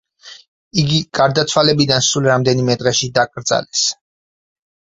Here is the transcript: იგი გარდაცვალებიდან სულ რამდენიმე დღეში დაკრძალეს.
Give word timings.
იგი 0.83 1.01
გარდაცვალებიდან 1.19 2.05
სულ 2.07 2.31
რამდენიმე 2.31 2.79
დღეში 2.83 3.11
დაკრძალეს. 3.19 3.87